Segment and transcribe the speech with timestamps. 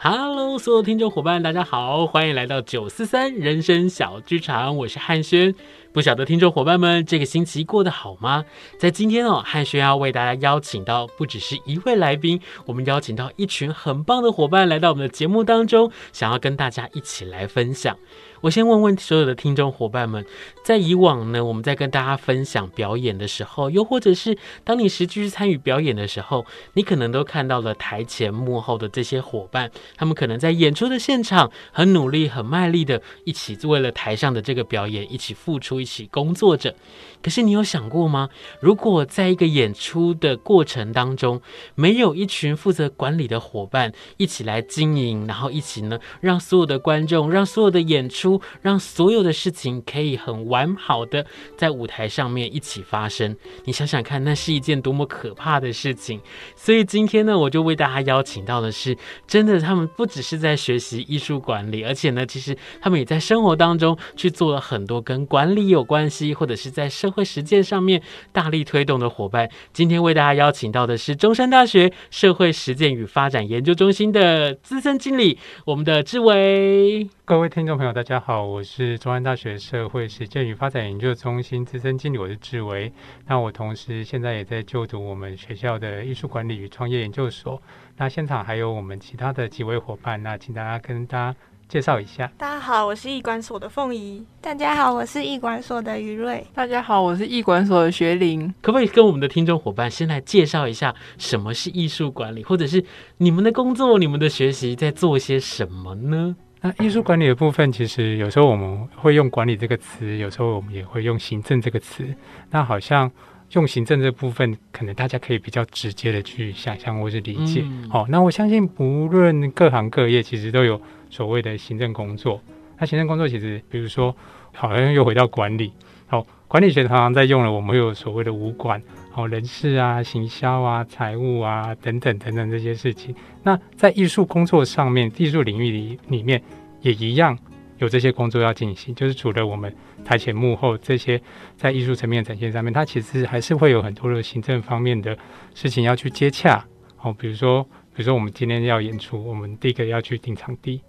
[0.00, 5.52] Hello，所有听众伙伴，大家好，欢迎来到九四三人生小剧场，我是汉轩。
[5.92, 8.44] 不晓得听众伙伴们这个星期过得好吗？
[8.78, 17.98] 在今天哦，汉轩要为大家邀请到不只是一位来宾，我们邀请到一群很棒的伙伴来到我们的节目当中，想要跟大家一起来分享。
[18.40, 20.24] 我先问问所有的听众伙伴们，
[20.62, 36.74] 在以往呢，我们在跟大家分享表演的时候，又或者是当你实际去参与表演的时候，你可能都看到了台前幕后的这些伙伴，他们可能在演出的现场很努力、很卖力的，一起为了台上的这个表演一起付出、一起工作着。
[37.22, 38.28] 可是你有想过吗？
[38.60, 41.40] 如果在一个演出的过程当中，
[41.74, 48.27] 没有一群负责管理的伙伴一起来经营，然后一起呢，让所有的观众、让所有的演出，
[48.60, 51.24] 让所有的事情可以很完好的
[51.56, 53.36] 在舞台上面一起发生。
[53.64, 56.20] 你想想看，那是一件多么可怕的事情。
[56.56, 69.48] 所以今天呢，我就为大家邀请到的是，真的，他们不只是在学习艺术管理，而且呢，其实他们也在生活当中去做了很多跟管理有关系，或者是在社会实践上面大力推动的伙伴。
[69.72, 77.17] 今天为大家邀请到的是中山大学社会实践与发展研究中心的资深经理，我们的志伟。
[77.28, 82.90] 各位听众朋友，大家好，我是中山大学社会实践与发展研究中心资深经理，我是志维。
[83.26, 87.60] 那我同时现在也在就读我们学校的艺术管理与创业研究所。
[87.98, 91.38] 那现场还有我们其他的几位伙伴，那请大家跟大家
[91.68, 92.32] 介绍一下。
[92.38, 94.24] 大家好，我是艺管所的凤仪。
[94.40, 96.42] 大家好，我是艺管所的于瑞。
[96.54, 98.48] 大家好，我是艺管所的学林。
[98.62, 102.82] 可不可以跟我们的听众伙伴先来介绍一下什么是艺术管理，或者是
[103.18, 106.34] 你们的工作、你们的学习在做些什么呢？
[106.60, 112.04] 那艺术管理的部分，其实有时候我们会用“管理”这个词，有时候我们也会用“行政”这个词。
[112.50, 113.08] 那好像
[113.52, 117.62] 用“行政”这部分，可能大家可以比较直接的去想象或是理解。
[117.64, 122.40] 嗯、哦，那我相信，不论各行各业，其实都有所谓的行政工作。
[122.78, 124.14] 那行政工作其实，比如说，
[124.52, 125.72] 好像又回到管理。
[126.08, 128.82] 好、哦，管理学常常在用了，我们会有所谓的五管。
[129.18, 133.12] 哦，人事啊、行销啊、财务啊等等等等这些事情，
[133.42, 136.40] 那在艺术工作上面，艺术领域里里面
[136.82, 137.36] 也一样
[137.78, 138.94] 有这些工作要进行。
[138.94, 139.74] 就是除了我们
[140.04, 141.20] 台前幕后这些
[141.56, 145.18] 在艺术层面展现上面，它其实还是会有很多的行政方面的
[145.52, 146.64] 事情要去接洽。
[147.02, 150.80] 哦，比如说，比如说我们今天要演出，我们第一个要去订场地，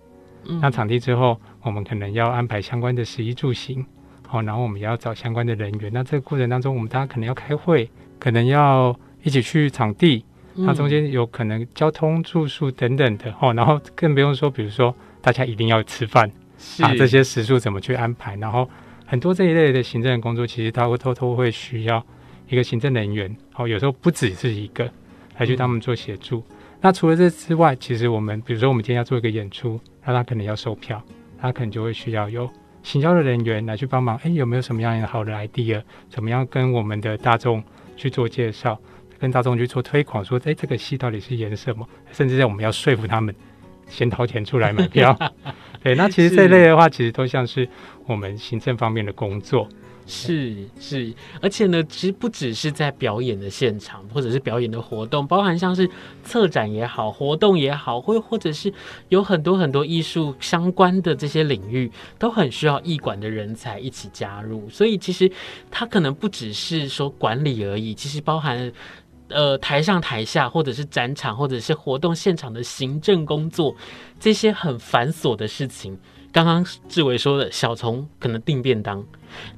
[0.46, 3.84] 嗯，那场地之后，我们可能要安排相关的食衣住行，
[4.28, 5.90] 好，然后我们也要找相关的人员。
[5.92, 7.90] 那这个过程当中，我们大家可能要开会。
[8.20, 8.94] 可能要
[9.24, 16.30] 一起去场地，那中间有可能交通、住宿等等的哦，然后更不用说，比如说大家一定要吃饭
[16.82, 18.36] 啊，这些食宿怎么去安排？
[18.36, 18.70] 然后
[19.06, 22.06] 很多这一类的行政工作，其实他会偷偷会需要
[22.50, 24.90] 一个行政人员哦，有时候不只是一个
[25.38, 26.44] 来去他们做协助。
[26.50, 31.02] 嗯、那除了这之外，其实我们比如说我们今天要做一个演出，那他可能要售票，
[31.40, 32.50] 他可能就会需要有
[32.84, 34.20] 行销的人员来去帮忙。
[34.24, 35.82] 哎，有没有什么样的好的 idea？
[36.10, 37.64] 怎么样跟我们的大众？
[38.00, 38.80] 去做介绍，
[39.20, 41.88] 跟大众去做推广，说，哎，这个戏到底是演什么？
[42.14, 43.36] 甚至在我们要说服他们
[43.88, 45.16] 先掏钱出来买票。
[45.84, 47.68] 对，那其实这一类的话，其实都像是
[48.06, 49.68] 我们行政方面的工作。
[50.10, 55.88] 是是，而且呢，其实不只是在表演的现场，或者是表演的活动，包含像是
[56.24, 58.74] 策展也好，活动也好，或或者是
[59.10, 64.68] 有很多很多艺术相关的这些领域，都很需要艺馆的人才一起加入。
[64.68, 65.32] 所以其实
[65.70, 68.72] 它可能不只是说管理而已，其实包含
[69.28, 73.76] 呃台上台下，或者是展场，或者是活动现场的行政工作，
[74.20, 75.96] 这些很繁琐的事情。
[76.32, 79.04] 刚刚志伟说的小虫可能订便当，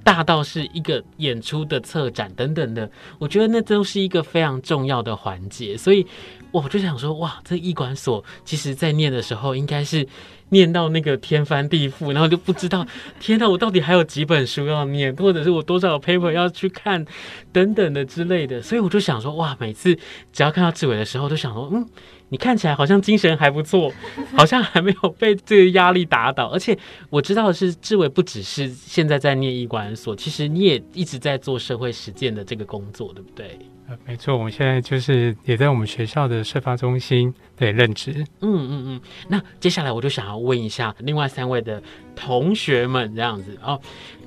[0.03, 2.89] 大到是一个演出的策展等等的，
[3.19, 5.77] 我觉得那都是一个非常重要的环节。
[5.77, 6.06] 所以
[6.51, 10.07] 我就想说，哇，这艺管所其实在念的时候，应该是
[10.51, 12.88] 念到那个天翻地覆，然后就不知道，
[13.19, 17.06] 天呐，我到底还有几本书要念，或者是我多少 paper 要去看，
[17.51, 18.62] 等等的之类的。
[18.62, 19.94] 所以我就想说，哇，每次
[20.31, 21.86] 只要看到志伟的时候，都想说，嗯。
[22.30, 23.92] 你看起来好像精神还不错，
[24.38, 26.48] 好像还没有被这个压力打倒。
[26.48, 26.77] 而且
[27.09, 33.59] 我知道的是，志伟不只是现在在念医管所，其实你也一直在做社会实践的这个工作，对不对？
[34.05, 38.25] 没错，我们现在就是也在我们学校的社发中心对任职。
[38.41, 39.01] 嗯嗯嗯。
[39.27, 41.81] 那接下来我就想要问一下另外三位的
[42.15, 43.79] 同学们，这样子哦，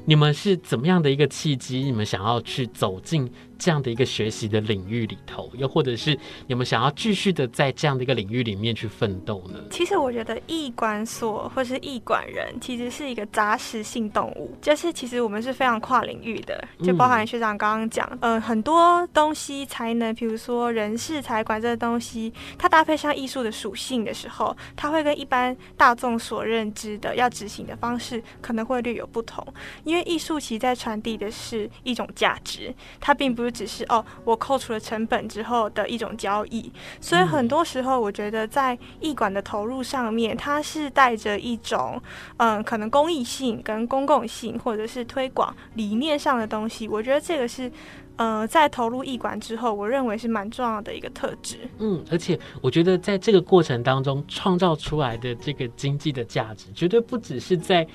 [0.05, 1.79] 你们是怎么样的一个契机？
[1.79, 3.31] 你们想要去走进？
[3.59, 9.59] 这样的一个学习的领域里头，又或者是你们想要继续的在这样的一个领域里面去奋斗呢？
[9.71, 29.47] 其实我觉得艺管所或是艺管人其实是一个杂食性动物，就是其实我们是非常跨领域的，就包含学长刚刚讲，嗯、呃，很多东西才能，比如说人事财管这个东西，它搭配上艺术的属性的时候，它会跟一般大众所认知的要执行的方式可能会略有不同，
[29.85, 33.55] 因为艺术其实在传递的是一种价值，它并不是。
[33.55, 42.03] 只是哦，我扣除了成本之后的一种交易，所以很多时候我觉得在艺馆的投入上面，它是带着一种
[42.39, 46.89] 嗯，可能公益性跟公共性，或者是推广理念上的东西。
[46.89, 47.71] 我觉得这个是
[48.17, 51.59] 呃，在投入艺馆之后，我认为是蛮重要的一个特质。
[51.79, 57.87] 嗯，而且我觉得在这个过程当中创造出来的这个经济的价值，绝对不只是在。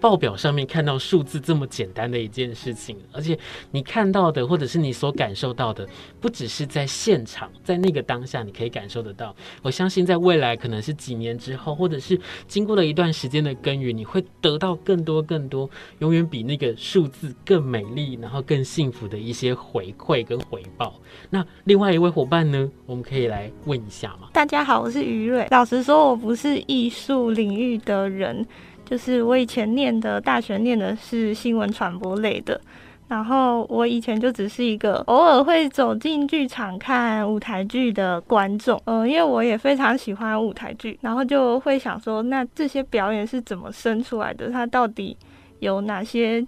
[0.00, 3.38] 报表上面看到数字这么简单的一件事情，而且
[3.70, 5.88] 你看到的或者是你所感受到的，
[6.20, 9.34] 不只是在现场，在那个当下你可以感受得到。
[9.62, 20.94] 我相信在未来可能是几年之后，或者是经过了一段时间的耕耘，你会得到更多更多，永远比那个数字更美丽，然后更幸福的一些回馈跟回报。
[21.30, 24.28] 那另外一位伙伴呢，我们可以来问一下吗？
[24.32, 25.46] 大家好，我是于瑞。
[25.50, 28.46] 老实说，我不是艺术领域的人。
[28.84, 32.60] 就是我以前念的大学念的是新闻传播类的，
[33.08, 44.50] 然后我以前就只是一个偶尔会走进剧场看舞台剧的观众，嗯，因为我也非常喜欢舞台剧，然后就会想说，那这些表演是怎么生出来的？
[44.50, 45.16] 它到底
[45.60, 46.46] 有哪些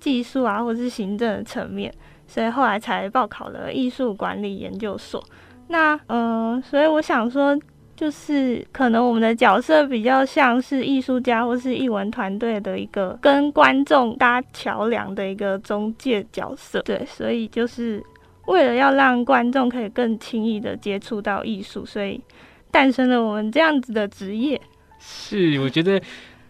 [0.00, 1.94] 技术啊，或是行政的层面？
[2.26, 5.22] 所以后来才报考了艺术管理研究所。
[5.68, 7.58] 那嗯，所以我想说。
[7.96, 18.04] 就是可能我们的角色比较像是艺术家或是艺文团队的一个跟观众搭桥梁的一个中介角色，对，所以就是
[18.48, 22.20] 为了要让观众可以更轻易的接触到艺术，所以
[22.70, 24.60] 诞生了我们这样子的职业。
[24.98, 25.98] 是，我觉得。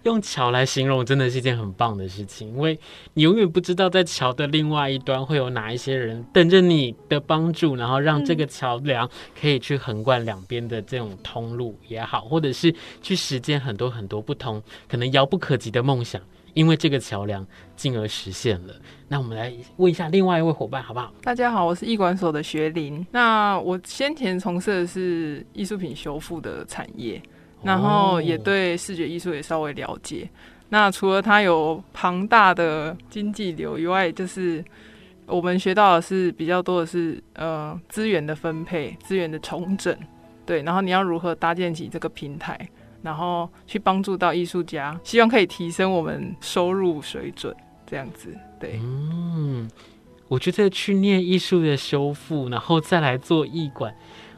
[0.06, 2.78] 用桥来形容真的是一件很棒的事情，因为
[3.14, 12.72] 你永远不知道在桥的另外一端会有哪一些人等着你的帮助，然后让这个桥梁可以去横贯两边的这种通路也好，或者是
[13.02, 16.22] 去实践很多很多不同可能遥不可及的梦想，
[16.54, 17.44] 因为这个桥梁
[17.74, 18.74] 进而实现了。
[19.08, 21.12] 那我们来问一下另外一位伙伴好不好？
[21.24, 23.04] 大家好，我是艺管所的学林。
[23.10, 27.20] 那我先前从事的是艺术品修复的产业。
[27.66, 30.28] 然后也对视觉艺术也稍微了解。
[30.68, 34.64] 那除了它有庞大的经济流以外，就是
[35.26, 39.96] 我们学到的是比较多的是呃资源的分配、资源的重整，
[40.44, 40.62] 对。
[40.62, 42.58] 然后你要如何搭建起这个平台，
[43.02, 47.54] 然后去帮助到艺术家，希望可以提升我们收入水准，
[47.86, 48.34] 这样子。
[48.58, 49.70] 对，嗯，
[50.28, 53.94] 我觉得去念艺术的修复，然后再来做艺管。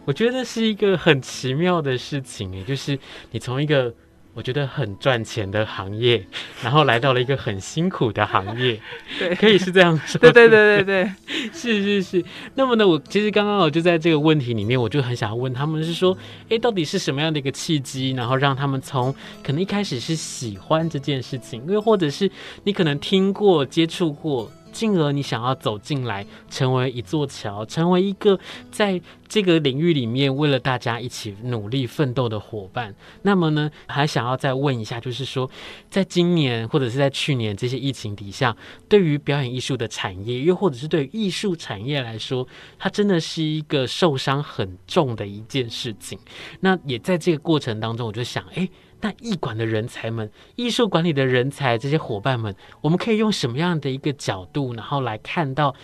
[0.09, 2.99] 我觉得是一个很奇妙的事情，也就是
[3.31, 3.93] 你从一个
[4.33, 6.25] 我觉得很赚钱的行业，
[6.62, 8.81] 然后来到了一个很辛苦的行业，
[9.21, 11.12] 对，可以是这样说，对对对对对，
[11.53, 12.25] 是是 是。
[12.55, 16.17] 那么呢，我其实刚刚我就在这个问题里面，我就很想要问他们，是说，
[16.49, 22.31] 诶，到底是什么样的一个契机，然后让他们从可能一开始是喜欢这件事情，又或者是
[22.65, 24.50] 你可能听过、接触过。
[24.72, 28.38] 进而你想要走进来，成为一座桥，成为一个
[28.70, 32.94] 在这个领域里面为了大家一起努力奋斗的伙伴。
[33.22, 35.50] 那么呢，还想要再问一下，就是说，
[35.90, 38.56] 在今年或者是在去年这些疫情底下，
[38.88, 42.46] 对于表演艺术的产业，又或者是对于艺术产业来说，
[42.78, 46.18] 它真的是一个受伤很重的一件事情。
[46.60, 48.68] 那也在这个过程当中，我就想，哎。
[49.00, 55.75] 那艺馆的人才们，艺术管理的人才，这些伙伴们，我们可以用什么样的一个角度，然后来看到，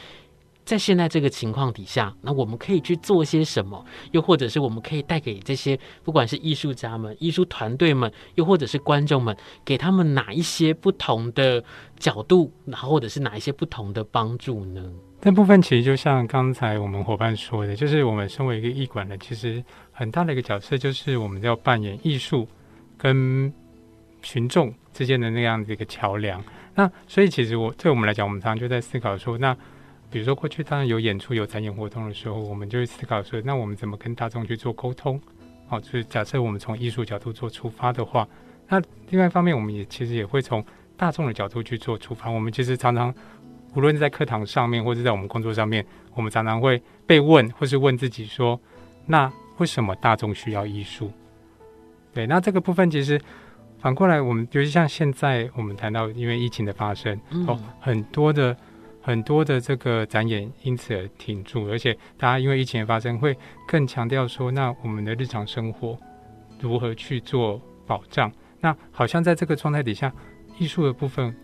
[0.64, 3.85] 在现在这个情况底下，那我们可以去做些什么？
[4.12, 11.62] 又或者是我们可以带给这些不管是艺术家们、艺术团队们，又或者是观众们，给他们哪一些不同的
[11.99, 14.83] 角度，然后或者是哪一些不同的帮助呢？
[15.21, 22.47] 这部分其实就像刚才我们伙伴说的，就是我们身为一个艺馆的，其实很大的一个角色就是我们要扮演艺术
[23.04, 23.52] 跟
[24.23, 26.42] 群众之间的那样的一个桥梁。
[26.75, 29.54] 那所以其实我对我们来讲，我们常常就在思考说，那
[30.11, 35.20] 比如说过去当然有演出、有展演活动的时候，我们就会思考说，那我们怎么跟大众去做沟通？
[35.66, 38.26] 好，就是假设我们从艺术角度做出发的话，
[38.68, 38.80] 那
[39.11, 40.64] 另外一方面，我们也其实也会从
[40.96, 42.30] 大众的角度去做出发。
[42.30, 43.14] 我们其实常常，
[43.75, 45.84] 无论在课堂上面，或者在我们工作上面，
[46.14, 48.58] 我们常常会被问，或是问自己说：
[49.04, 51.12] 那为什么大众需要艺术？
[52.14, 53.21] 对，那这个部分其实
[53.78, 58.56] 反过来，我们尤其像现在我们谈到因为疫情的发生，嗯、哦，很多的。
[59.06, 63.37] 很多的这个展演因此而停住，而且大家因为疫情的发生，会
[63.68, 65.94] 更强调说，那我们的日常生活
[66.59, 68.33] 如何去做保障？
[68.62, 70.11] 那好像在这个状态底下，
[70.59, 71.37] 艺术的部分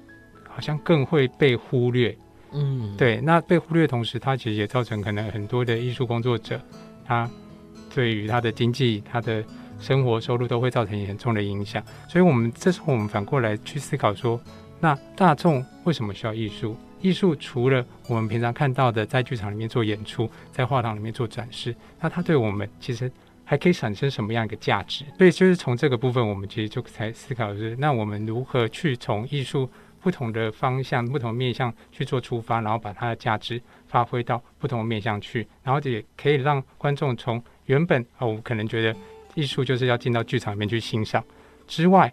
[0.48, 2.16] 好像更会被忽略。
[2.52, 3.20] 嗯，对。
[3.20, 6.58] 那被忽略的同时，它其实也造成可能很多的艺术工作者，
[7.04, 7.28] 他
[7.94, 9.44] 对于他的经济、他的
[9.80, 11.82] 生活收入都会造成严重的影响。
[12.08, 14.40] 所以，我们这时候我们反过来去思考说，
[14.78, 16.76] 那大众为什么需要艺术？
[17.00, 23.10] 艺术除了我们平常看到的，在剧场里面做演出，在画廊里面做展示，那它对我们其实
[23.42, 25.06] 还可以产生什么样一个价值？
[25.16, 29.66] 所以就是从这个部分，我们其实就才思考的是，那我们如何去从艺术
[30.02, 38.94] 不同的方向、不同面向去做出发，然后把它的价值发挥到不同的面向去，然后也可以让观众从原本哦，我可能觉得
[39.34, 41.24] 艺术就是要进到剧场里面去欣赏
[41.66, 42.12] 之外，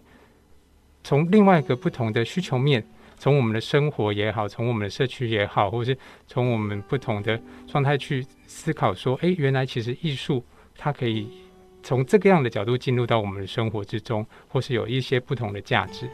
[1.02, 2.84] 从另外一个不同的需求面。
[3.20, 5.98] 从我们的生活也好，从我们的社区也好，或是
[6.28, 10.40] 从我们不同的状态去思考，说，诶，原来其实艺术
[10.76, 11.28] 它可以
[11.82, 16.08] 从这个样的角度进入到我们的生活之中，或是有一些不同的价值。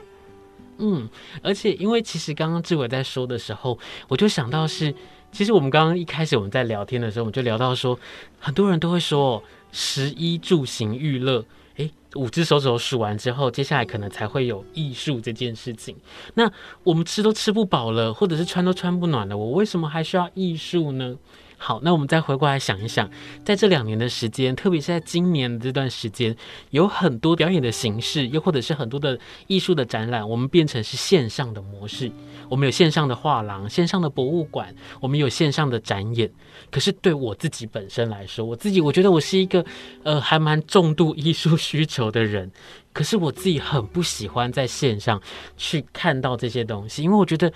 [0.79, 1.07] 嗯，
[1.43, 4.95] 而且因为其实刚刚志伟在说的时候，我就想到是，
[5.31, 7.99] 其实我们刚刚一开始我们在聊天的时候，我们就聊到说，
[8.39, 11.45] 很多人都会说，十一住行娱乐。
[11.77, 15.97] 诶，五只手指头数完之后，接下来可能才会有艺术这件事情。
[16.35, 16.49] 那
[16.85, 21.17] 我们吃都吃不饱了，或者是穿都穿不暖了，我为什么还需要艺术呢？
[21.65, 23.09] 好，那我们再回过来想一想，
[23.43, 26.37] 在这两年的时间，特别是在今年的这段时间，
[26.69, 32.13] 有很多表演的形式，又或者是很多的艺术的展览，我们变成是线上的模式。
[32.51, 36.31] 我们有线上的画廊、线上的博物馆，我们有线上的展演。
[36.71, 39.65] 可是对我自己本身来说，我自己我觉得我是一个
[40.03, 42.53] 呃还蛮重度艺术需求的人。
[42.93, 45.19] 可是我自己很不喜欢在线上
[45.57, 47.51] 去看到这些东西，因为我觉得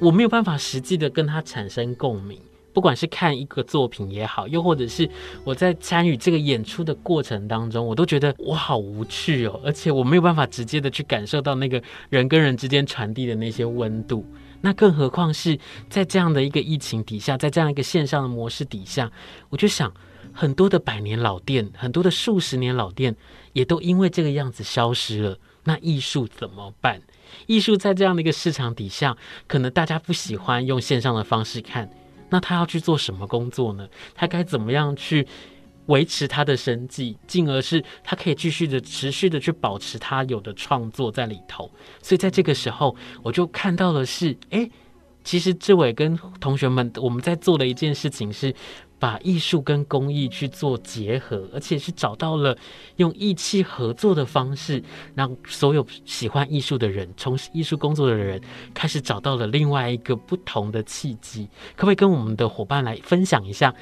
[0.00, 2.38] 我没有办法实际的跟它产生共鸣。
[2.74, 5.08] 不管是看一个作品也好，又或者是
[5.44, 14.26] 我在参与这个演出的过程当中，我都觉得我好无趣哦，而且我没有办法直接的去感受到那个人跟人之间传递的那些温度。
[14.60, 19.12] 那更何况是在这样的一个疫情底下，在这样一个线上的模式底下，
[19.50, 19.92] 我就想，
[20.32, 23.14] 很多的百年老店，很多的数十年老店，
[23.52, 25.38] 也都因为这个样子消失了。
[25.64, 27.00] 那艺术怎么办？
[27.46, 29.16] 艺术在这样的一个市场底下，
[29.46, 31.88] 可能大家不喜欢用线上的方式看。
[32.34, 33.88] 那他要去做什么工作呢？
[34.12, 35.24] 他该怎么样去
[35.86, 41.70] 维持他的生计，进而是他可以继续的持续的去保持他有的创作在里头。
[42.02, 44.68] 所以在这个时候，我就看到的是，哎，
[45.22, 48.52] 其实志伟跟同学们我们在做的一件事情是。
[49.04, 52.56] 把艺术跟公益去做结合，而且是找到了
[52.96, 54.82] 用义气合作的方式，
[55.14, 58.40] 让所有喜欢艺术的人、从事艺术工作的人
[58.72, 61.46] 开始找到了另外一个不同的契机。
[61.76, 63.74] 可不可以跟我们的伙伴来分享一下，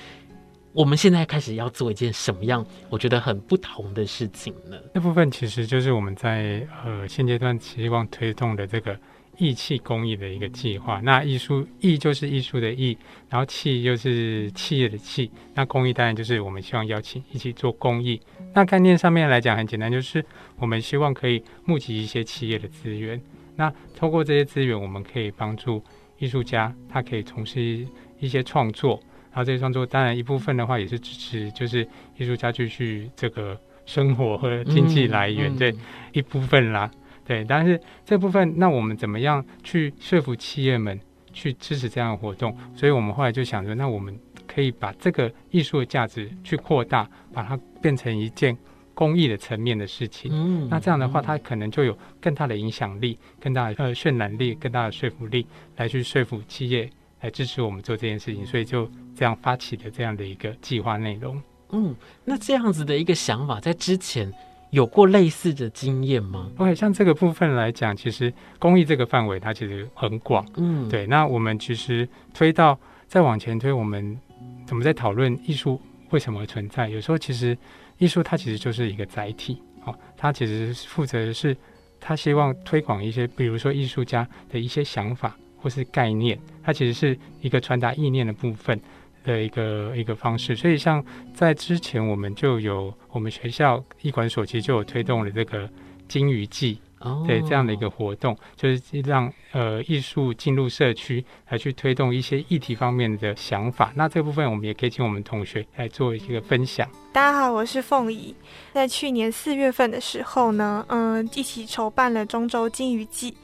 [0.73, 4.76] 我们现在开始要做一件什么样我觉得很不同的事情呢？
[4.93, 8.99] 那部分其实就是我们在呃现阶段希望推动的这个。
[9.42, 12.96] 义气公益的一个计划，那艺术义就是艺术的义，
[13.28, 18.20] 然后气就是企业的气，那公益当然就是我们希望邀请一起做公益。
[18.54, 20.25] 那概念上面来讲很简单，就是
[20.58, 23.20] 我们希望可以募集一些企业的资源，
[23.56, 25.82] 那透过这些资源，我们可以帮助
[26.20, 27.84] 艺术家，他可以从事
[28.20, 31.84] 一些创作，然后这些创作当然一部分的话也是支持，就是
[32.16, 35.80] 艺术家继续这个生活和经济来源这、嗯嗯、
[36.12, 36.88] 一部分啦。
[37.25, 40.99] 对，但是这部分，那我们怎么样去说服企业们
[41.33, 42.57] 去支持这样的活动？
[42.75, 48.57] 所以我们后来就想说，那我们可以把这个艺术的价值去扩大，把它变成一件
[48.93, 50.31] 公益的层面的事情。
[50.35, 58.45] 嗯，那这样的话，它可能就有更大的影响力、更大的呃渲染力、更大的说服力，来去说服企业来支持我们做这件事情。
[58.45, 61.41] 所以就这样发起的这样的一个计划内容。
[61.71, 64.31] 嗯，那这样子的一个想法，在之前。
[64.73, 70.47] 有过类似的经验吗？OK，像这个部分来讲，其实公益这个范围它其实很广。
[70.57, 71.07] 嗯，对。
[71.07, 74.19] 那我们其实推到再往前推，我们
[74.67, 76.88] 怎么在讨论艺术为什么存在？
[76.88, 77.57] 有时候其实
[77.99, 81.55] 艺术它其实就是一个载体哦，它其实负责的是
[82.00, 88.81] 它希望推广一些，比如说艺术家的一些想法或是概念，它其实是一个传达意念的部分
[89.25, 90.55] 的一个一个方式。
[90.55, 95.69] 所以像在之前，我们就有我们学校艺管所其实就有推动了这个
[96.09, 96.81] 金鱼季。
[97.26, 103.93] 对这样的一个活动，就是让呃艺术进入社区，来去推动一些议题方面的想法。
[103.97, 106.88] 那这部分我们也可以请我们同学来做一个分享。
[107.12, 108.33] 大家好，我是凤仪。
[108.73, 113.37] 在去年四月份的时候呢，嗯、呃，一起筹办了中州金鱼季。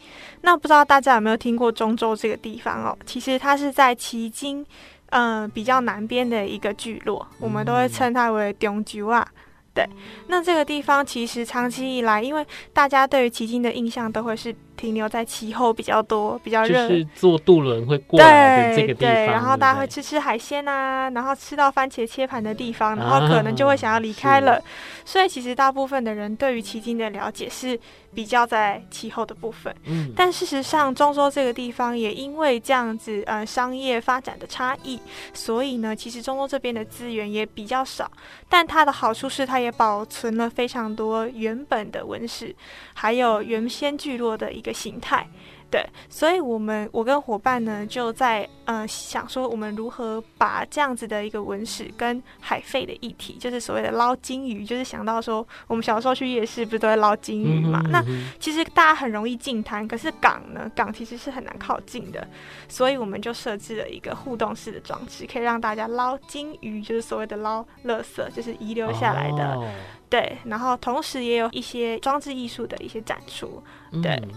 [0.42, 2.96] 那不知道大家有没有听过中州这个地方哦？
[3.04, 4.64] 其实它是在旗津，
[5.10, 9.26] 嗯、呃，比较南边的一个聚落，我们都会称它为中州啊。
[9.74, 9.88] 对，
[10.26, 14.54] 那这个地方其实长期以来，因为大家对于旗津的印象都会是。
[14.78, 19.12] 停留在气候比较多、比较热，就是坐渡轮会过来的这个地方。
[19.12, 24.52] 对，然后大家会吃吃海鲜啊，然后吃到番茄切盘的地方，然后可能就会想要离开了。
[24.52, 24.62] 啊、
[25.04, 27.76] 所以其实大部分的人对于旗津的了解是
[28.14, 29.74] 比较在气候的部分。
[29.84, 34.98] 嗯，但事实上，中州这个地方也因为这样子呃商业发展的差异，
[35.34, 38.10] 所以呢，其实中州这边的资源也比较少。
[38.48, 42.56] 但它的好处是，它也保存了非常多原本的文史，
[42.94, 44.72] 还有原先聚落的一个。
[44.78, 45.28] 形态，
[45.70, 57.82] 对，所以我们我跟伙伴呢就在呃想说，我们如何把这样子的一个文史跟海废的议题，就是所谓的捞金鱼，就是想到说，我们小时候去夜市不是都会捞金鱼嘛？
[57.84, 62.26] 嗯哼嗯哼，那其实大家很容易进滩，可是港呢，港其实是很难靠近的，
[62.66, 69.68] 所以我们就设置了一个互动式的装置，可以让大家捞金鱼，就是所谓的捞垃圾，就是遗留下来的，哦、
[70.08, 73.62] 对，然后同时也有一些装置艺术的一些展出，
[74.02, 74.12] 对。
[74.22, 74.30] 嗯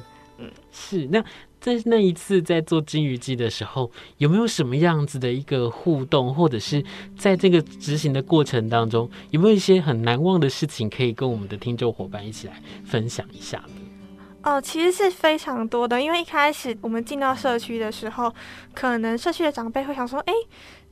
[0.72, 1.24] 是，那
[1.60, 6.84] 在那一次在做金鱼记的时候，有没有什么样子的一个互动，或者是
[7.18, 13.64] 在这个执行的过程当中，有没有一些很难忘的事情可以跟我们的听众伙伴一起来分享一下？
[14.44, 18.34] 哦，其实是非常多的，因为一开始我们进到社区的时候，
[18.74, 20.34] 可能社区的长辈会想说，哎。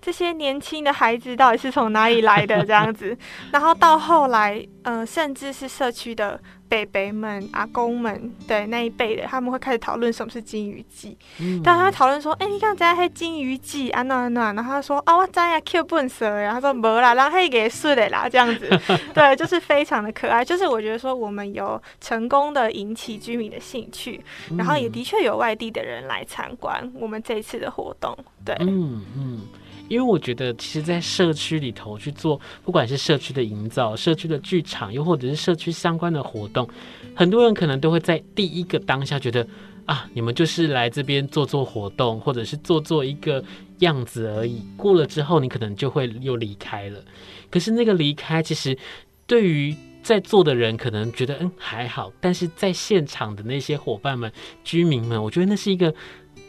[0.02, 2.66] 这些年轻的孩子到底是从哪里来的？
[2.66, 3.18] 这样子，
[3.52, 11.18] 然后到后来，呃，甚至是社区的北北们、阿公们，对那一辈的，他们会开始讨论什么是金鱼记。
[11.40, 18.70] 嗯，但他会讨论说：“哎、欸，你看这黑金鱼记啊，那那。”然后他说：“啊，我知呀，Q 笨蛇。”然后他说：“没 啦，让黑给睡的啦。”这样子，
[19.14, 20.46] 对，就是非常的可爱。
[20.46, 24.24] 就是我觉得说，我们有成功的引起居民的兴趣，
[24.58, 28.18] 然后也的确有外地的人来参观我们这一次的活动。
[28.46, 29.42] 对，嗯嗯。
[29.90, 36.70] 因为我觉得，其实，在社区里头去做，不管是社区的营造、社区的剧场，又或者是社区相关的活动，
[37.16, 39.46] 很多人可能都会在第一个当下觉得，
[39.86, 43.44] 啊，你们就是来这边做做活动，或者是做做一个
[43.80, 44.64] 样子而已。
[44.78, 47.04] 过了之后，你可能就会又离开了。
[47.50, 48.78] 可是那个离开，其实
[49.26, 52.12] 对于在座的人可能觉得，嗯，还好。
[52.22, 54.32] 但是在现场的那些伙伴们、
[54.64, 55.94] 居民们，我觉得那是一个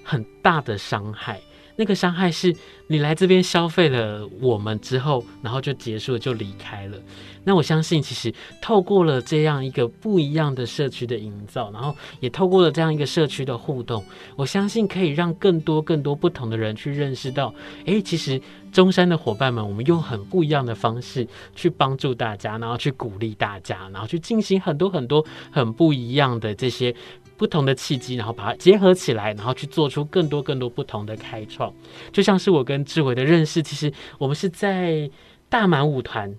[0.05, 1.41] 很大的伤害。
[1.81, 2.55] 那个伤害是
[2.89, 6.99] 你来这边消费了我们之后，然后就结束了，就离开了。
[7.43, 14.05] 那我相信，其实透过了这样一个不一样的社区的营造，然后也透过了这样一个社区的互动，
[14.37, 17.55] 我相信可以让更多更多不同的人去认识到，
[17.87, 18.39] 诶，其实
[18.71, 26.95] 中山的伙伴们，我们用很不一样的方式去帮助大家，然后去鼓励大家，然后去进行很多很多很不一样的这些。
[27.41, 31.73] 不同的契机，然后把它结合起来，然后去做出更多更多不同的开创。
[32.13, 35.11] 就像是我跟志伟的认识，其实我们是在
[35.49, 36.31] 大满舞团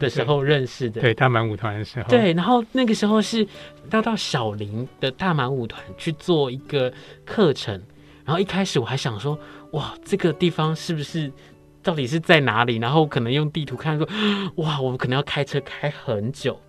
[0.00, 1.00] 的时候认识的。
[1.00, 2.08] 对，大满舞团的时候。
[2.08, 3.46] 对，然后那个时候是
[3.92, 6.92] 要到小林的大满舞团去做一个
[7.24, 7.80] 课程，
[8.24, 9.38] 然后一开始我还想说，
[9.74, 11.32] 哇，这个地方是不是
[11.84, 12.78] 到底是在哪里？
[12.78, 14.08] 然后可能用地图看说，
[14.56, 16.60] 哇，我们可能要开车开很久。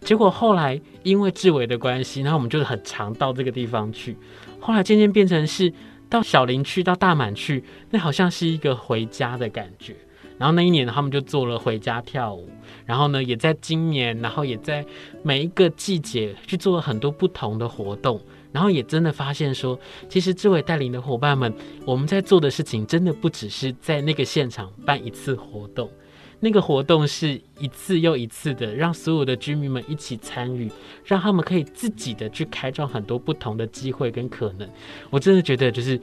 [0.00, 4.16] 结果后来因为志伟的关系，然后我们就很常到这个地方去。
[4.60, 5.72] 后来渐渐变成是
[6.08, 9.96] 到小林去，到大满去，那好像是一个回家的感觉。
[10.38, 12.48] 然后那一年他们就做了回家跳舞，
[12.84, 14.84] 然后呢，也在今年，然后也在
[15.22, 18.20] 每一个季节去做了很多不同的活动。
[18.52, 19.78] 然后也真的发现说，
[20.08, 21.52] 其实志伟带领的伙伴们，
[21.84, 25.90] 我们在做的事情真的不只是在那个现场办一次活动。
[26.40, 30.70] 那个活动是一次又一次的，让所有的居民们一起参与，
[31.04, 34.68] 让他们可以自己的去开创很多不同的机会跟可能。
[35.10, 35.98] 我真的觉得，就是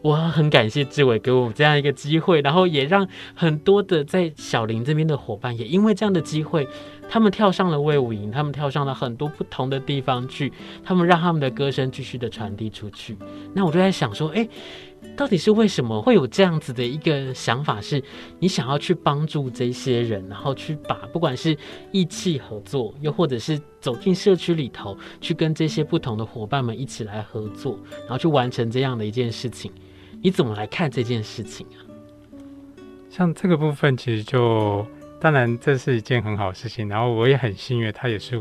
[0.00, 6.66] 我很感谢志伟给我这样一个机会，然后也让很多的在小林这边的伙伴也因为这样的机会，
[7.08, 10.50] 他们跳上了魏武营，他们跳上了很多不同的地方去，
[10.82, 13.16] 他们让他们的歌声继续的传递出去。
[13.52, 14.48] 那我就在想说，哎。
[15.16, 17.80] 到底是为什么会有这样子的一个想法？
[17.80, 18.02] 是
[18.38, 21.56] 你想要去帮助这些人，然后去把不管是
[21.92, 29.70] 义气合作，又或者是走进社区里头，去跟这些不同的伙伴们一起来合作，然后去完成这样的一件事情。
[30.22, 31.78] 你怎么来看这件事情啊？
[33.08, 34.84] 像这个部分，其实就
[35.20, 38.36] 当然这是一件很好事情，然后我也很幸运，他也是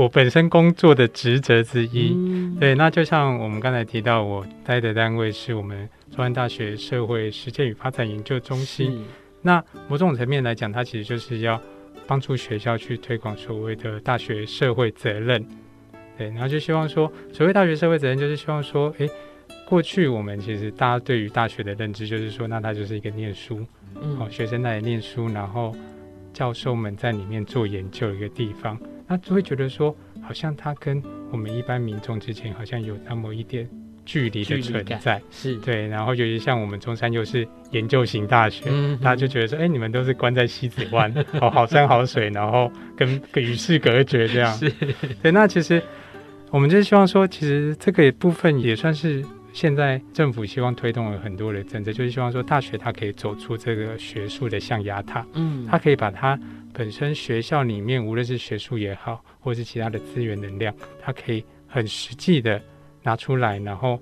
[0.00, 2.14] 我本身工作的职责之一。
[2.16, 9.04] 嗯、对，那就像我们刚才提到，我待的单位是我们中山大学社会实践与发展研究中心。
[9.42, 11.60] 那某种层面来讲，它其实就是要
[12.06, 15.46] 帮助学校去推广所谓的大学社会责任。
[16.16, 19.10] 对，然后就希望说，所谓大学社会责任，就是希望说，诶，
[19.68, 23.66] 过去我们其实大家对于大学的认知就是说，那它就是一个念书。
[24.00, 25.76] 嗯，好，学生在念书，然后
[26.32, 28.78] 教授们在里面做研究的一个地方，
[29.10, 33.68] 那就会觉得说，好像他跟我们一般民众之间好像有那么一点
[34.06, 35.88] 距离的存在，是对。
[35.88, 44.72] 然后尤其像我们中山又是研究型大学，嗯，大家就觉得说，哎，你们都是关在西子湾， 哦，好山好水，然后跟与世隔绝这样，是
[45.20, 45.32] 对。
[45.32, 45.82] 那其实
[46.52, 49.24] 我们就是希望说，其实这个部分也算是。
[49.52, 56.38] 现在政府希望推动了很多的政策，就是希望说大学它可以走出这个学术的象牙塔，嗯，它可以把它
[56.80, 62.58] 本身学校里面无论是学术也好，或是其他的资源能量，它可以很实际的
[63.02, 64.00] 拿出来，然后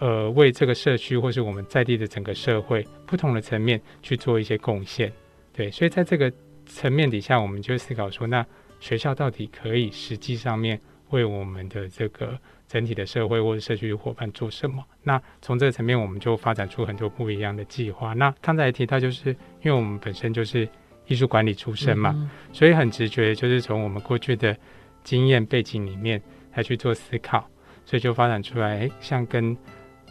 [0.00, 5.12] 呃为这个社区或是我们在地的整个社会不同的层面去做一些贡献。
[5.52, 6.28] 对，所以在这个
[6.66, 8.44] 层面底下，我们就思考说，那
[8.80, 12.36] 学校到底可以实际上面为我们的这个。
[12.66, 14.84] 整体的社会或者社区伙伴做什么？
[15.02, 18.12] 那从这个层面，我们就发展出很多不一样的计划。
[18.12, 19.30] 那刚才提到，就是
[19.62, 20.68] 因为我们本身就是
[21.08, 24.56] 艺术管理出身嘛，嗯、所以很直觉，就是从我们过去的
[25.02, 26.22] 经验背景里面
[26.54, 27.44] 来去做思考，
[27.84, 29.56] 所以就发展出来，诶，像跟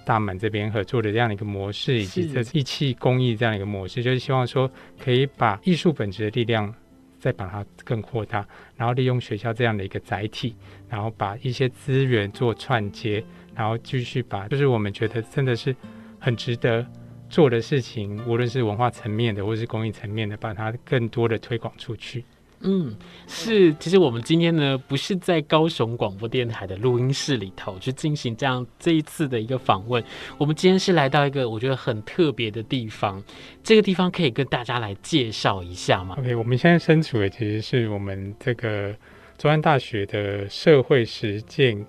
[0.06, 6.74] 大满这边合作的这样的一个模式，以及这一气公益这样的一个模式，就是希望说可以把艺术本质的力量。
[7.20, 10.56] 再把它更扩大，然后利用学校这样的一个载体，
[10.88, 13.24] 然后把一些资源做串接，
[13.56, 15.76] 然后继续把就是我们觉得真的是
[16.20, 16.86] 很值得
[17.30, 22.24] 做的事情，无论是文化层面的，或是公益层面的，把它更多的推广出去。
[22.62, 22.96] 嗯，
[23.28, 23.72] 是。
[23.76, 30.04] 其实我们今天呢，不是在高雄广播电台的录音室里头去进行这样这一次的一个访问。
[30.40, 33.24] 我们今天是来到一个我觉得很特别的地方。
[33.62, 38.92] 这个地方可以跟大家来介绍一下吗？OK，我们现在身处的其实是我们这个
[39.38, 41.86] 中山大学的社会实践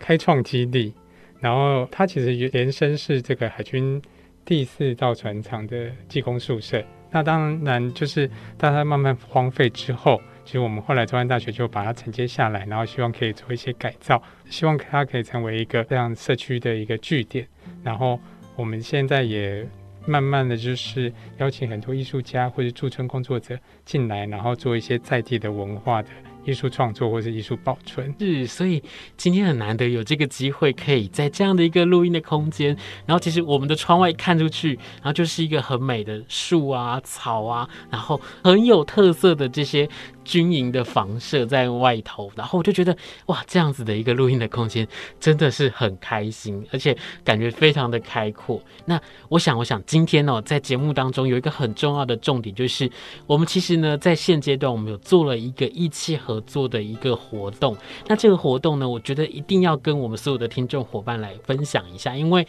[0.00, 0.92] 开创基地，
[1.38, 4.02] 然后它其实延伸是这个海军
[4.48, 6.82] 第四造船厂的技工宿舍。
[7.10, 17.46] 那当然，就是当它慢慢荒废之后，其实我们后来中山大学就把它承接下来，然后希望可以做一些改造，希望它可以成为一个这样社区的一个据点。
[17.84, 18.18] 然后
[18.56, 19.68] 我们现在也
[20.06, 26.08] 慢慢的就是邀请很多艺术家或者驻村工作者进来，然后做一些在地的文化的。
[26.48, 28.82] 艺术创作或是艺术保存，是，所以
[29.18, 39.86] 今天很难得有这个机会，可以在这样的一个录音的空间，然后其实我们的窗外看出去，然后就是一个很美的树啊、草啊，然后很有特色的这些。
[40.28, 42.94] 军营的房舍在外头，然后我就觉得
[43.26, 44.86] 哇，这样子的一个录音的空间
[45.18, 48.60] 真的是很开心，而且感觉非常的开阔。
[48.84, 52.90] 那我想，我想今天呢、在节目当中有一个很重要的重点，就是
[53.26, 57.74] 我们其实呢，在现阶段我们有做了一个义气合作的一个活动。
[58.06, 62.46] 那这个活动呢，我觉得一定要跟我们所有的听众伙伴来分享一下，因为。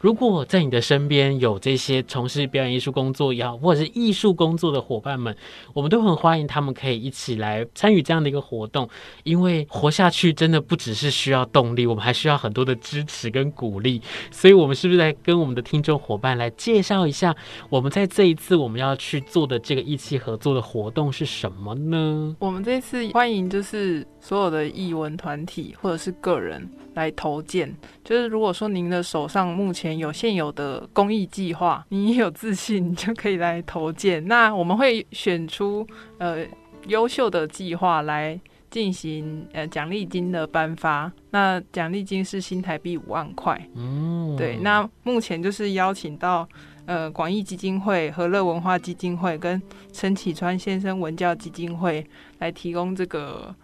[0.00, 5.36] 如果在你的身边有这些从事表演艺术工作也好，或者是艺术工作的伙伴们，
[5.74, 8.88] 我们都很欢迎他们可以一起来参与这样的一个活动。
[9.24, 14.00] 因为活下去真的不只是需要动力，我们还需要很多的支持跟鼓励。
[14.30, 17.36] 所以，我们是不是来跟我们的听众伙伴来介绍一下，
[17.68, 22.34] 我们在这一次我们要去做的这个一期合作的活动是什么呢？
[22.38, 26.68] 我们这次欢迎就是所有的译文团体或者是个人。
[26.94, 34.26] 来投件，就是如果说您的手上目前有现有的公益计划，你也有自信，你就可以来投件。
[34.26, 35.86] 那我们会选出
[36.18, 36.44] 呃
[36.88, 38.38] 优秀的计划来
[38.70, 41.10] 进行呃奖励金的颁发。
[41.30, 43.56] 那奖励金是新台币五万块。
[43.76, 44.56] 嗯，对。
[44.56, 46.46] 那目前就是邀请到
[46.86, 52.04] 呃广义基金会、和乐文化基金会跟陈启川先生文教基金会
[52.40, 53.54] 来提供这个。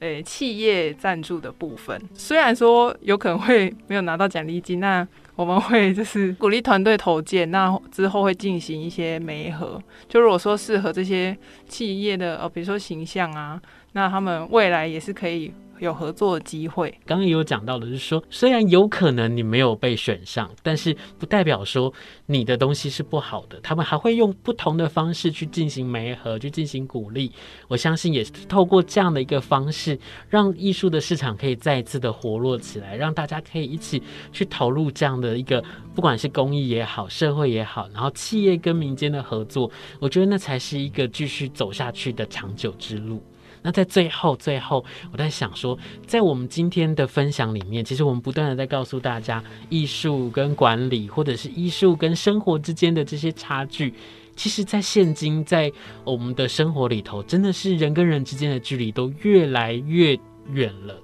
[0.00, 9.82] 诶，企业赞助的部分，虽然说有可能会没有拿到奖励金，那我们会就是 鼓励团队投件，那之后会进行一些媒合。
[10.08, 13.60] 就如果说适合这些企业的，呃，比如说形象啊，
[13.92, 16.90] 那他们未来也是可以有合作的机会。
[17.04, 21.92] 刚刚也有讲到的是说，虽然有可能你没有被选上，但是不代表说
[22.26, 23.60] 你的东西是不好的。
[23.60, 27.30] 他们还会用不同的方式去进行媒合，去进行鼓励。
[27.68, 35.62] 我相信也是透过这样的一个方式，让艺术的市场可以再一次的活络起来，让大家可以一起去投入这样的一个，
[35.94, 43.22] 不管是公益也好，社会也好，然后企业跟民间的合作，我觉得那才是一个继续走下去的长久之路。
[43.66, 45.76] 那在最后，最后，我在想说，
[46.06, 53.92] 在我们今天的分享里面，其实我们不断的在告诉大家，艺术跟管理，或者是艺术跟生活之间的这些差距，
[54.36, 55.72] 其实，在现今，在
[56.04, 60.16] 我们的生活里头，真的是人跟人之间的距离都越来越
[60.52, 60.96] 远了。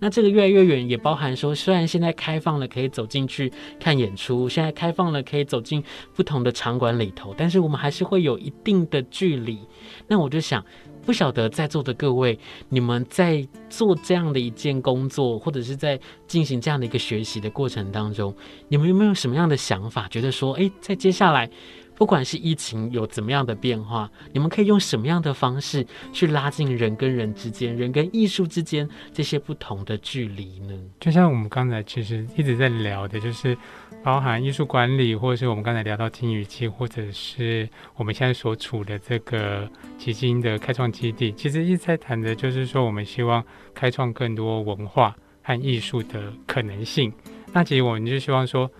[0.00, 5.82] 那这个越来越远，也包含说，虽然现在开放了，可以走进去看演出，现在开放了，可以走进
[6.16, 9.60] 不同的场馆里头，但是我们还是会有一定的距离。
[10.08, 10.64] 那我就想。
[11.08, 18.36] 不晓得在座的各位，你们在做这样的一件工作，或者是在进行这样的一个学习的过程当中，
[18.68, 20.06] 你们有没有什么样的想法？
[20.08, 21.48] 觉得说，哎，在接下来，
[21.94, 30.78] 不管是疫情有怎么样的变化，你们可以用什么样的方式去拉近人跟人之间、人跟艺术之间这些不同的距离呢？
[31.00, 33.56] 就像我们刚才其实一直在聊的，就是。
[34.02, 47.12] 包含艺术管理，或者是我们刚才聊到听语记，或者是我们现在所处的这个基金的开创基地，其实一直在谈的就是说，我们希望开创更多文化和艺术的可能性。
[47.52, 48.70] 那其实我们就希望说，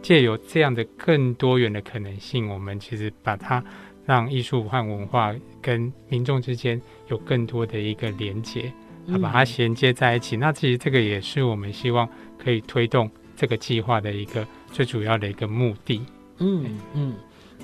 [0.00, 3.62] 借由这样的更多元的可能性，我们其实把它
[4.06, 8.72] 让艺术和文化跟民众之间有更多的一个连接，
[9.20, 10.36] 把它衔接在一起。
[10.36, 14.46] 那其实这个也是我们希望可以推动这个计划的一个。
[14.70, 15.98] 最主要的一个目的，
[16.40, 17.14] 嗯嗯，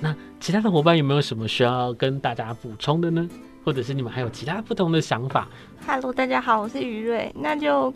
[0.01, 3.29] 那其他的伙伴有没有什么需要跟大家补充的呢？
[3.63, 5.47] 或者是你们还有其他不同的想法
[5.85, 7.93] ？Hello，大家好，我是于瑞，那就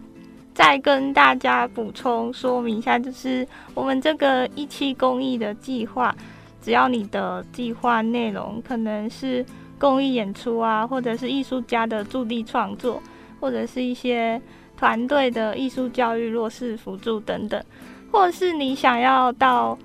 [0.54, 6.16] 再跟大家补充说明一下，就是我们这个一期公益的计划，
[6.62, 9.44] 只要你的计划内容可能是
[9.80, 13.02] 公益演出啊，或者是艺术家的驻地创作，
[13.40, 14.40] 或者是一些
[14.80, 17.62] 团队的艺术教育、弱势辅助等等。
[18.10, 19.78] 或是你想要到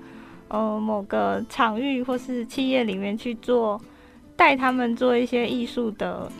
[0.47, 3.79] 呃某个场域或是企业里面去做，
[4.37, 6.31] 带他们做一些艺术的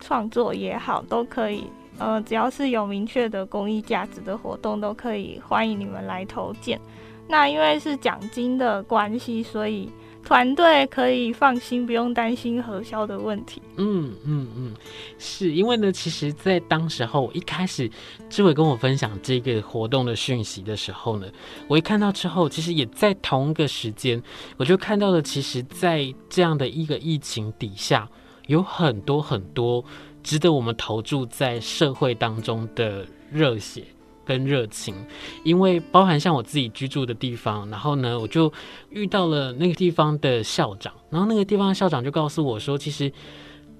[0.00, 1.64] 创作也好，都可以。
[1.98, 6.80] 呃，只要是有明确的公益价值的活动，都可以欢迎你们来投件。
[7.28, 9.90] 那因为是奖金的关系，所以。
[10.28, 13.62] 团队可以放心，不用担心核销的问题。
[13.76, 14.74] 嗯嗯嗯，
[15.18, 17.90] 是因为呢，其实，在当时候一开始
[18.28, 21.26] 志伟跟我分享这个活动的讯息的时候呢，
[21.66, 24.22] 我一看到之后，其实也在同一个时间，
[24.58, 28.06] 我就看到了，其实，在这样的一个疫情底下，
[28.48, 29.82] 有很多很多
[30.22, 33.82] 值得我们投注在社会当中的热血。
[34.28, 34.94] 跟热情，
[35.42, 38.52] 因为包含像我自己居住的地方，然后呢，我就
[38.90, 43.10] 遇到了那个地方的校长，然后那个地方的校长就告诉我说，其实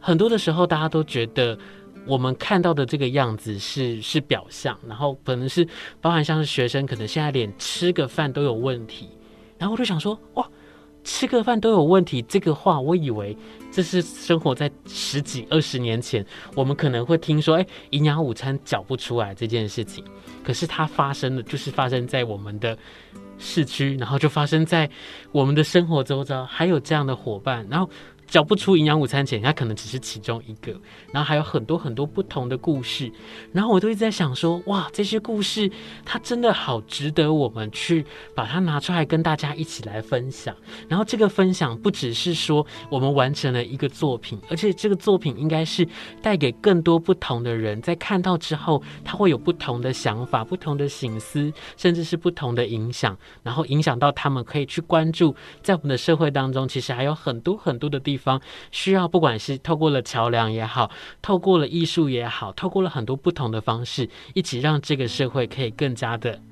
[0.00, 1.58] 很多的时候，大家都觉得
[2.06, 5.68] 我们看到的这个样子是是表象，然后可能是
[6.00, 9.10] 包含像是学生，可能现在连吃个饭都有问题，
[9.58, 10.48] 然后我就想说，哇。
[11.08, 13.34] 吃个饭都有问题，这个话我以为
[13.72, 20.04] 这是生活在十几二十年前，我们可能会听说，哎，营养午餐缴不出来这件事情。
[20.44, 22.76] 可是它发生的，就是发生在我们的
[23.38, 24.88] 市区，然后就发生在
[25.32, 27.88] 我们的生活周遭，还有这样的伙伴，然后。
[28.28, 30.78] 找不出营养午餐钱，他可能只是其中一个，
[31.12, 33.10] 然后还有很多很多不同的故事，
[33.52, 35.70] 然后我都一直在想说，哇，这些故事
[36.04, 40.54] 它真的好值得我们去把它拿出来跟大家一起来分享。
[40.88, 45.88] 然后这个分享不只是说我们完成了一个作品，而且这个作品应该是
[46.20, 58.38] 带给更多不同的人，在看到之后，他会有不同的想法、不同的醒思，甚至是不同的影响，然后影响到他们可以去关注，在我们的社会当中，其实还有很多很多的地方。
[58.70, 60.90] 需要，不管是透过了桥梁也好，
[61.22, 66.42] 透过了艺术也好，透过了很多不同的方式，一起让这个社会可以更加的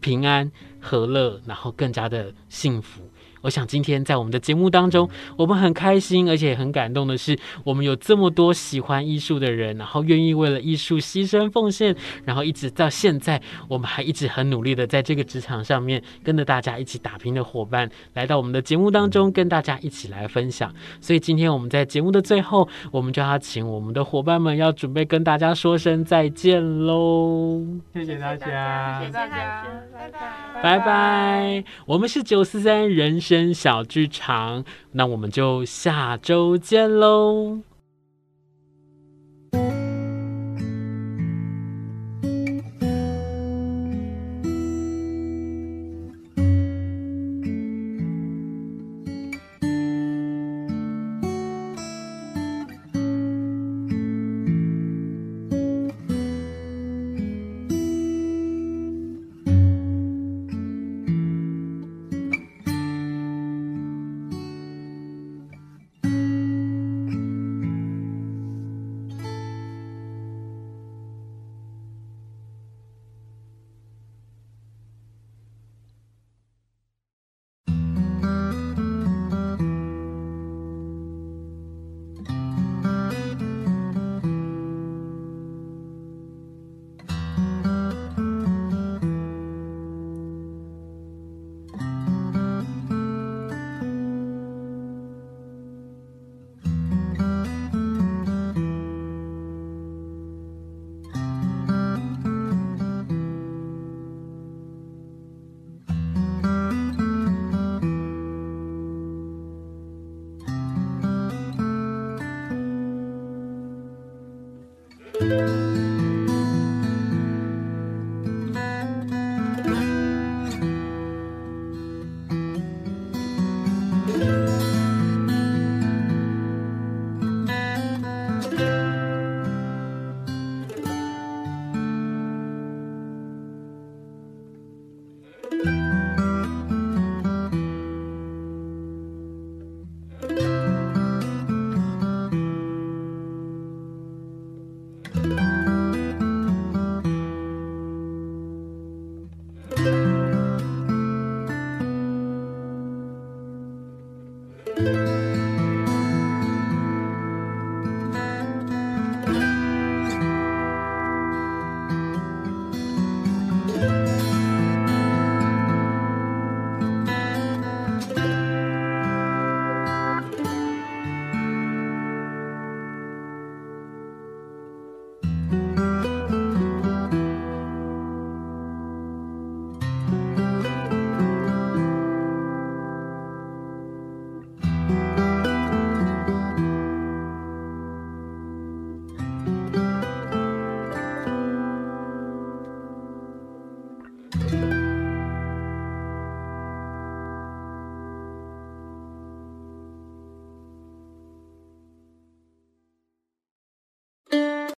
[0.00, 3.03] 平安和乐，然后更加的幸福。
[3.44, 20.72] 我想今天在我们的节目当中，我们很开心，而且很感动的是，我们有这么多喜欢艺术的人，然后愿意为了艺术牺牲奉献，然后一直到现在，我们还一直很努力的在这个职场上面跟着大家一起打拼的伙伴，来到我们的节目当中，跟大家一起来分享。
[21.02, 27.62] 所以今天我们在节目的最后，我们就要请我们的伙伴们要准备跟大家说声再见喽。
[27.92, 31.64] 谢谢大家，谢谢大家，拜拜，拜拜。
[31.84, 33.20] 我们是九四三人
[33.54, 37.58] 小剧场，那我们就下周见喽。